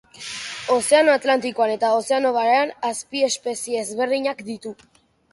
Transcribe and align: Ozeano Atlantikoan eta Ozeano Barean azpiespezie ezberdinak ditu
Ozeano 0.75 1.11
Atlantikoan 1.15 1.73
eta 1.73 1.91
Ozeano 1.97 2.31
Barean 2.37 2.71
azpiespezie 2.89 3.83
ezberdinak 3.83 4.41
ditu 4.49 4.73